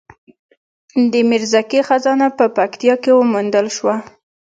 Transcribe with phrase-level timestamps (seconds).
[1.11, 3.95] د میرزکې خزانه په پکتیا کې وموندل شوه